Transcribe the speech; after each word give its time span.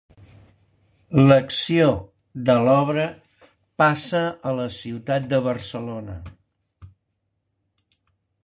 L'acció 1.31 1.89
de 2.47 2.55
l'obra 2.69 3.05
passa 3.83 4.23
a 4.53 4.57
la 4.63 4.67
ciutat 4.79 5.31
de 5.35 5.45
Barcelona. 5.51 6.17